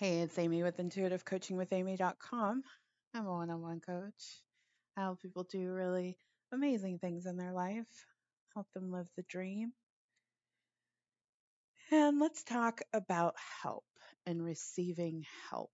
[0.00, 2.62] Hey, it's Amy with intuitivecoachingwithamy.com.
[3.12, 4.40] I'm a one on one coach.
[4.96, 6.16] I help people do really
[6.54, 8.06] amazing things in their life,
[8.54, 9.74] help them live the dream.
[11.90, 13.84] And let's talk about help
[14.24, 15.70] and receiving help.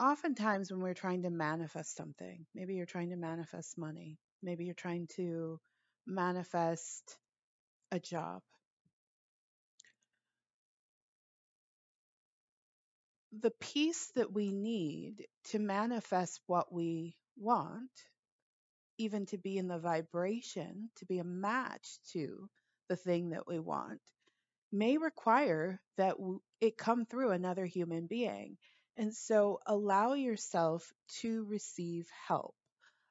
[0.00, 4.74] Oftentimes, when we're trying to manifest something, maybe you're trying to manifest money, maybe you're
[4.74, 5.58] trying to
[6.06, 7.18] manifest
[7.90, 8.42] a job,
[13.40, 17.90] the peace that we need to manifest what we want,
[18.98, 22.48] even to be in the vibration, to be a match to
[22.88, 24.00] the thing that we want,
[24.70, 26.16] may require that
[26.60, 28.56] it come through another human being.
[28.96, 32.54] And so allow yourself to receive help.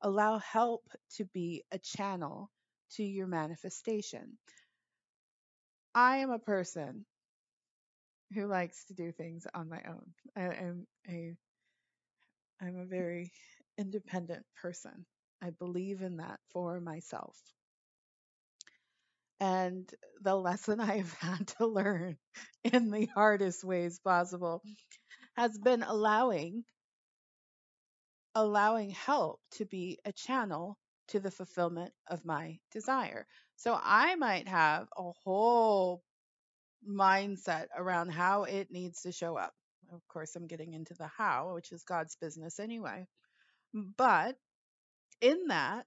[0.00, 0.84] Allow help
[1.16, 2.50] to be a channel
[2.92, 4.38] to your manifestation.
[5.94, 7.04] I am a person
[8.34, 10.14] who likes to do things on my own.
[10.36, 11.34] I am a
[12.60, 13.32] I'm a very
[13.76, 15.06] independent person.
[15.42, 17.36] I believe in that for myself.
[19.40, 22.18] And the lesson I've had to learn
[22.64, 24.62] in the hardest ways possible
[25.36, 26.64] has been allowing
[28.34, 33.26] allowing help to be a channel to the fulfillment of my desire.
[33.56, 36.02] So I might have a whole
[36.86, 39.52] mindset around how it needs to show up.
[39.92, 43.06] Of course, I'm getting into the how, which is God's business anyway.
[43.74, 44.36] But
[45.20, 45.86] in that,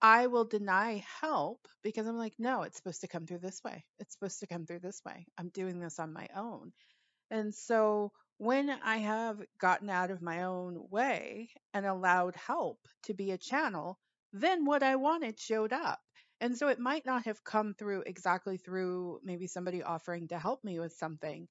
[0.00, 3.84] I will deny help because I'm like, no, it's supposed to come through this way.
[4.00, 5.26] It's supposed to come through this way.
[5.38, 6.72] I'm doing this on my own.
[7.30, 13.14] And so when I have gotten out of my own way and allowed help to
[13.14, 13.98] be a channel,
[14.32, 16.00] then what I wanted showed up.
[16.42, 20.64] And so it might not have come through exactly through maybe somebody offering to help
[20.64, 21.46] me with something,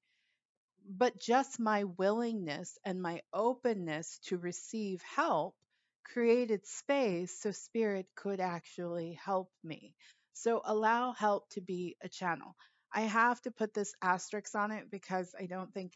[0.86, 5.56] but just my willingness and my openness to receive help
[6.04, 9.94] created space so spirit could actually help me.
[10.34, 12.54] So allow help to be a channel.
[12.92, 15.94] I have to put this asterisk on it because I don't think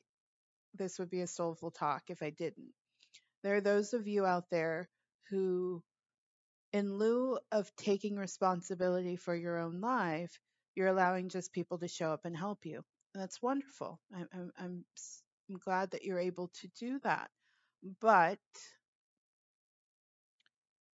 [0.75, 2.73] this would be a soulful talk if I didn't.
[3.43, 4.89] There are those of you out there
[5.29, 5.83] who
[6.77, 10.39] in lieu of taking responsibility for your own life,
[10.75, 12.83] you're allowing just people to show up and help you.
[13.15, 13.99] And that's wonderful.
[14.15, 14.85] I'm, I'm, I'm,
[15.65, 17.31] glad that you're able to do that.
[18.01, 18.39] But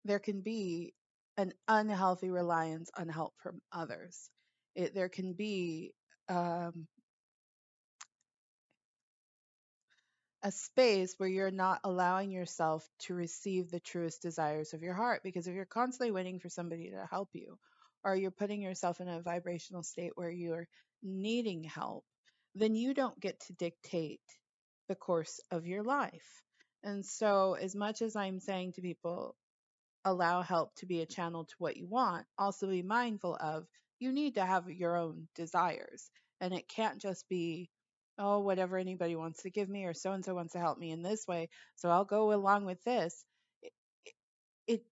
[0.05, 0.93] there can be
[1.37, 4.29] an unhealthy reliance on help from others.
[4.73, 5.93] It, there can be
[6.27, 6.87] um,
[10.47, 15.19] a space where you're not allowing yourself to receive the truest desires of your heart.
[15.21, 17.59] Because if you're constantly waiting for somebody to help you,
[18.01, 20.69] or you're putting yourself in a vibrational state where you're
[21.03, 22.05] needing help,
[22.55, 24.21] then you don't get to dictate
[24.87, 26.43] the course of your life.
[26.81, 29.35] And so, as much as I'm saying to people,
[30.05, 33.65] allow help to be a channel to what you want, also be mindful of
[33.99, 36.09] you need to have your own desires.
[36.39, 37.69] And it can't just be
[38.19, 40.91] oh, whatever anybody wants to give me, or so and so wants to help me
[40.91, 43.25] in this way, so I'll go along with this.
[43.61, 43.73] It,
[44.05, 44.13] it,
[44.67, 44.85] it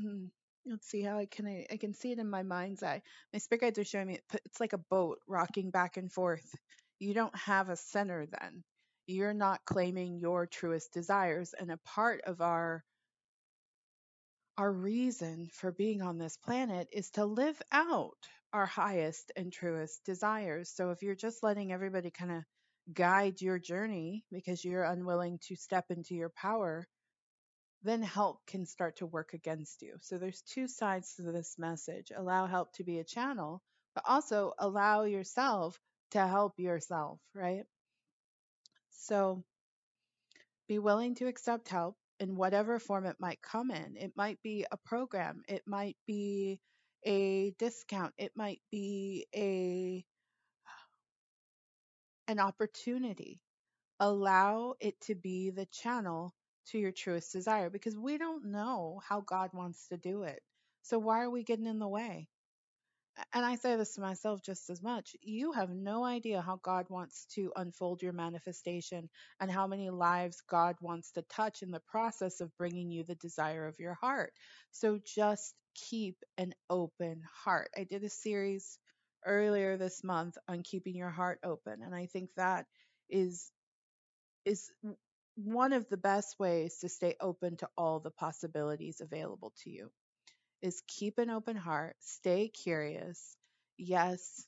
[0.00, 0.28] mm,
[0.66, 3.02] let's see how I can I, I can see it in my mind's eye.
[3.32, 6.54] My spirit guides are showing me it's like a boat rocking back and forth.
[7.00, 8.62] You don't have a center then.
[9.06, 12.84] You're not claiming your truest desires, and a part of our
[14.58, 18.16] our reason for being on this planet is to live out
[18.52, 20.68] our highest and truest desires.
[20.68, 22.42] So if you're just letting everybody kind of
[22.92, 26.86] guide your journey because you're unwilling to step into your power,
[27.82, 29.94] then help can start to work against you.
[30.00, 32.10] So there's two sides to this message.
[32.16, 33.62] Allow help to be a channel,
[33.94, 35.78] but also allow yourself
[36.12, 37.64] to help yourself, right?
[38.90, 39.44] So
[40.68, 43.96] be willing to accept help in whatever form it might come in.
[43.96, 46.60] It might be a program, it might be
[47.06, 50.04] a discount, it might be a
[52.28, 53.40] an opportunity.
[54.00, 56.34] Allow it to be the channel
[56.68, 60.40] to your truest desire because we don't know how God wants to do it.
[60.82, 62.28] So why are we getting in the way?
[63.32, 65.16] And I say this to myself just as much.
[65.22, 69.08] You have no idea how God wants to unfold your manifestation
[69.40, 73.16] and how many lives God wants to touch in the process of bringing you the
[73.16, 74.32] desire of your heart.
[74.70, 77.70] So just keep an open heart.
[77.76, 78.78] I did a series
[79.26, 82.66] earlier this month on keeping your heart open and I think that
[83.10, 83.50] is
[84.44, 84.70] is
[85.36, 89.90] one of the best ways to stay open to all the possibilities available to you
[90.62, 93.36] is keep an open heart, stay curious.
[93.78, 94.46] Yes,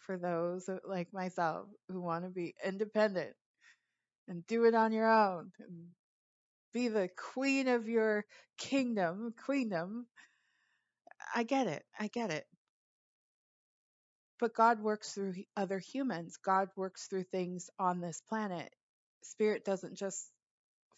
[0.00, 3.34] for those uh, like myself who want to be independent
[4.28, 5.88] and do it on your own and
[6.72, 8.24] be the queen of your
[8.58, 10.06] kingdom, queendom.
[11.34, 11.84] I get it.
[11.98, 12.46] I get it.
[14.42, 16.36] But God works through other humans.
[16.36, 18.74] God works through things on this planet.
[19.22, 20.32] Spirit doesn't just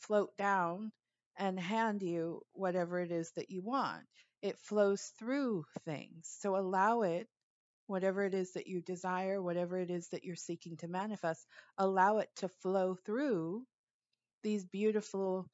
[0.00, 0.92] float down
[1.36, 4.06] and hand you whatever it is that you want.
[4.40, 6.34] It flows through things.
[6.40, 7.28] So allow it,
[7.86, 11.46] whatever it is that you desire, whatever it is that you're seeking to manifest,
[11.76, 13.66] allow it to flow through
[14.42, 15.50] these beautiful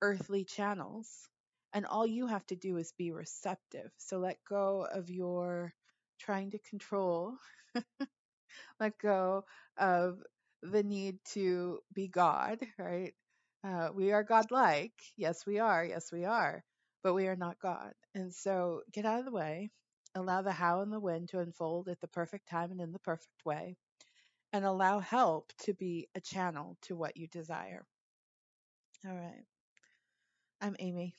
[0.00, 1.28] earthly channels.
[1.74, 3.90] And all you have to do is be receptive.
[3.98, 5.74] So let go of your
[6.18, 7.34] trying to control
[8.80, 9.44] let go
[9.78, 10.18] of
[10.62, 13.14] the need to be God, right?
[13.64, 14.92] Uh, we are God-like.
[15.16, 15.84] Yes, we are.
[15.84, 16.62] Yes, we are.
[17.02, 17.92] But we are not God.
[18.14, 19.70] And so get out of the way.
[20.14, 22.98] Allow the how and the when to unfold at the perfect time and in the
[22.98, 23.76] perfect way.
[24.52, 27.84] And allow help to be a channel to what you desire.
[29.06, 29.44] All right.
[30.60, 31.14] I'm Amy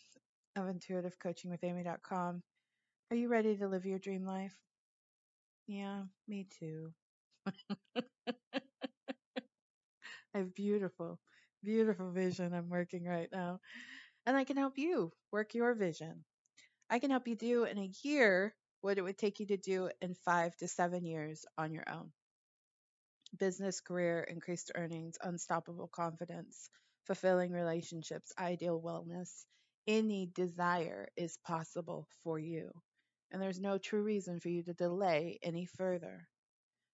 [0.56, 2.42] of intuitivecoachingwithamy.com.
[3.12, 4.56] Are you ready to live your dream life?
[5.68, 6.94] Yeah, me too.
[10.34, 11.20] I have beautiful,
[11.64, 13.60] beautiful vision I'm working right now.
[14.26, 16.26] And I can help you work your vision.
[16.90, 19.92] I can help you do in a year what it would take you to do
[20.02, 22.14] in five to seven years on your own.
[23.38, 26.70] Business, career, increased earnings, unstoppable confidence,
[27.06, 29.46] fulfilling relationships, ideal wellness.
[29.88, 32.70] Any desire is possible for you.
[33.32, 36.28] And there's no true reason for you to delay any further.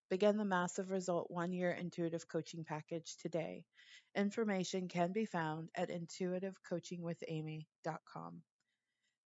[0.09, 3.65] Begin the Massive Result one year intuitive coaching package today.
[4.15, 8.41] Information can be found at intuitivecoachingwithamy.com.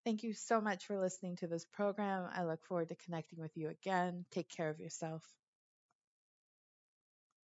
[0.05, 2.29] Thank you so much for listening to this program.
[2.33, 4.25] I look forward to connecting with you again.
[4.31, 5.23] Take care of yourself.